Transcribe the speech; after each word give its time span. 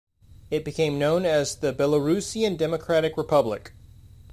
It 0.49 0.65
became 0.65 0.97
known 0.97 1.25
also 1.27 1.29
as 1.31 1.55
the 1.57 1.73
"Belarusian 1.75 2.57
Democratic 2.57 3.17
Republic". 3.17 3.73